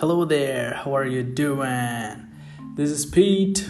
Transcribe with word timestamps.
Hello 0.00 0.24
there, 0.24 0.80
how 0.82 0.96
are 0.96 1.06
you 1.06 1.22
doing? 1.22 2.26
This 2.74 2.90
is 2.90 3.04
Pete. 3.04 3.68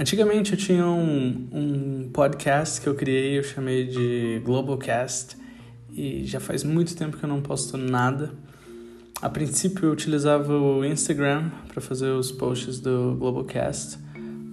Antigamente 0.00 0.52
eu 0.52 0.56
tinha 0.56 0.86
um, 0.86 1.46
um 1.52 2.10
podcast 2.10 2.80
que 2.80 2.86
eu 2.86 2.94
criei, 2.94 3.38
eu 3.38 3.42
chamei 3.42 3.86
de 3.86 4.40
Globalcast, 4.42 5.36
e 5.92 6.24
já 6.24 6.40
faz 6.40 6.64
muito 6.64 6.96
tempo 6.96 7.18
que 7.18 7.24
eu 7.24 7.28
não 7.28 7.42
posto 7.42 7.76
nada. 7.76 8.32
A 9.20 9.28
princípio 9.28 9.88
eu 9.88 9.92
utilizava 9.92 10.56
o 10.56 10.82
Instagram 10.82 11.50
para 11.68 11.82
fazer 11.82 12.08
os 12.08 12.32
posts 12.32 12.80
do 12.80 13.14
Globalcast, 13.18 13.98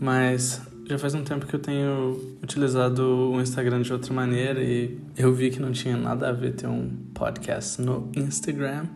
mas 0.01 0.61
já 0.91 0.99
faz 0.99 1.15
um 1.15 1.23
tempo 1.23 1.45
que 1.45 1.53
eu 1.53 1.59
tenho 1.59 2.19
utilizado 2.43 3.01
o 3.31 3.39
Instagram 3.39 3.81
de 3.81 3.93
outra 3.93 4.13
maneira 4.13 4.61
e 4.61 4.99
eu 5.15 5.33
vi 5.33 5.49
que 5.49 5.57
não 5.57 5.71
tinha 5.71 5.95
nada 5.95 6.27
a 6.27 6.33
ver 6.33 6.53
ter 6.53 6.67
um 6.67 6.89
podcast 7.13 7.81
no 7.81 8.11
Instagram. 8.13 8.87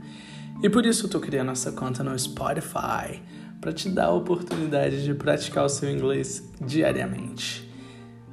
E 0.62 0.70
por 0.70 0.86
isso 0.86 1.06
eu 1.06 1.10
tô 1.10 1.22
criando 1.22 1.52
essa 1.52 1.72
conta 1.72 2.04
no 2.04 2.18
Spotify 2.20 3.22
para 3.62 3.72
te 3.72 3.88
dar 3.88 4.08
a 4.08 4.12
oportunidade 4.12 5.06
de 5.06 5.14
praticar 5.14 5.64
o 5.64 5.70
seu 5.70 5.90
inglês 5.90 6.44
diariamente. 6.60 7.66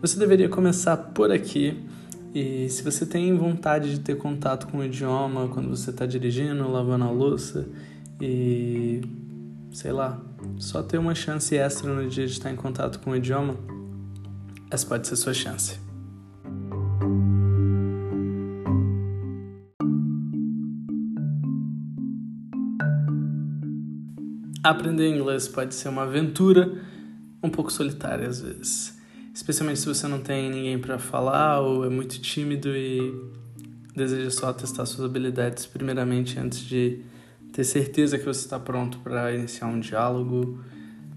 Você 0.01 0.19
deveria 0.19 0.49
começar 0.49 0.97
por 0.97 1.31
aqui. 1.31 1.81
E 2.35 2.69
se 2.69 2.83
você 2.83 3.07
tem 3.07 3.37
vontade 3.37 3.93
de 3.93 4.01
ter 4.01 4.17
contato 4.17 4.67
com 4.67 4.79
o 4.79 4.85
idioma 4.85 5.47
quando 5.47 5.69
você 5.69 5.91
está 5.91 6.05
dirigindo, 6.05 6.69
lavando 6.69 7.05
a 7.05 7.11
louça 7.11 7.69
e 8.21 9.03
sei 9.73 9.91
lá, 9.91 10.21
só 10.59 10.83
ter 10.83 10.99
uma 10.99 11.15
chance 11.15 11.57
extra 11.57 11.93
no 11.93 12.09
dia 12.09 12.27
de 12.27 12.33
estar 12.33 12.51
em 12.51 12.57
contato 12.57 13.01
com 13.01 13.11
o 13.11 13.17
idioma, 13.17 13.57
essa 14.71 14.87
pode 14.87 15.09
ser 15.09 15.17
sua 15.17 15.33
chance. 15.33 15.81
Aprender 24.63 25.09
inglês 25.09 25.49
pode 25.49 25.75
ser 25.75 25.89
uma 25.89 26.03
aventura 26.03 26.73
um 27.43 27.51
pouco 27.51 27.73
solitária 27.73 28.29
às 28.29 28.41
vezes, 28.41 28.97
especialmente 29.35 29.81
se 29.81 29.87
você 29.87 30.07
não 30.07 30.21
tem 30.21 30.49
ninguém 30.49 30.79
para 30.79 30.99
falar 30.99 31.61
ou 31.61 31.85
é 31.85 31.89
muito 31.89 32.21
tímido 32.21 32.69
e 32.69 33.13
deseja 33.97 34.31
só 34.31 34.53
testar 34.53 34.87
suas 34.87 35.05
habilidades 35.05 35.67
primeiramente 35.67 36.39
antes 36.39 36.61
de 36.61 37.03
ter 37.53 37.65
certeza 37.65 38.19
que 38.19 38.25
você 38.25 38.41
está 38.41 38.59
pronto 38.59 38.99
para 38.99 39.33
iniciar 39.35 39.67
um 39.67 39.79
diálogo 39.79 40.61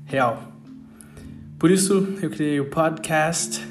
real. 0.03 0.51
Por 1.57 1.71
isso, 1.71 2.15
eu 2.21 2.29
criei 2.29 2.59
o 2.59 2.69
podcast 2.69 3.65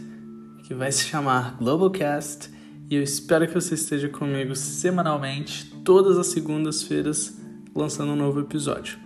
que 0.65 0.73
vai 0.73 0.91
se 0.91 1.05
chamar 1.05 1.57
Globalcast 1.59 2.51
e 2.91 2.97
eu 2.97 3.03
espero 3.03 3.47
que 3.47 3.55
você 3.55 3.75
esteja 3.75 4.09
comigo 4.09 4.57
semanalmente, 4.57 5.67
todas 5.85 6.19
as 6.19 6.29
segundas-feiras, 6.29 7.39
lançando 7.75 8.12
um 8.12 8.17
novo 8.17 8.41
episódio. 8.41 8.98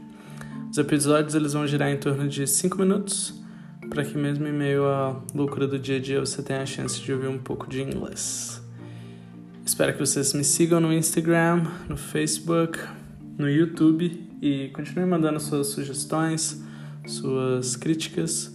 Os 0.70 0.78
episódios 0.78 1.34
eles 1.34 1.52
vão 1.52 1.66
girar 1.66 1.90
em 1.90 1.96
torno 1.96 2.28
de 2.28 2.46
5 2.46 2.78
minutos, 2.78 3.34
para 3.90 4.04
que 4.04 4.16
mesmo 4.16 4.46
em 4.46 4.52
meio 4.52 4.86
à 4.86 5.20
loucura 5.34 5.66
do 5.66 5.78
dia 5.78 5.96
a 5.96 6.00
dia 6.00 6.20
você 6.20 6.42
tenha 6.42 6.62
a 6.62 6.66
chance 6.66 7.00
de 7.00 7.12
ouvir 7.12 7.28
um 7.28 7.38
pouco 7.38 7.68
de 7.68 7.82
inglês. 7.82 8.62
Espero 9.64 9.92
que 9.92 9.98
vocês 9.98 10.32
me 10.32 10.44
sigam 10.44 10.78
no 10.80 10.92
Instagram, 10.92 11.64
no 11.88 11.96
Facebook, 11.96 12.78
no 13.38 13.48
YouTube 13.48 14.28
e 14.42 14.68
continuem 14.74 15.08
mandando 15.08 15.40
suas 15.40 15.68
sugestões, 15.68 16.62
suas 17.06 17.76
críticas. 17.76 18.54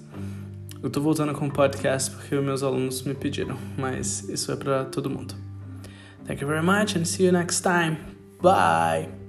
Eu 0.83 0.89
tô 0.89 0.99
voltando 0.99 1.33
com 1.33 1.47
o 1.47 1.51
podcast 1.51 2.11
porque 2.11 2.35
meus 2.35 2.61
alunos 2.61 3.01
me 3.03 3.15
pediram, 3.15 3.57
mas 3.77 4.27
isso 4.27 4.51
é 4.51 4.55
para 4.55 4.83
todo 4.85 5.09
mundo. 5.09 5.33
Thank 6.27 6.41
you 6.41 6.47
very 6.47 6.63
much 6.63 6.97
and 6.97 7.05
see 7.05 7.25
you 7.25 7.31
next 7.31 7.63
time. 7.63 7.97
Bye! 8.41 9.22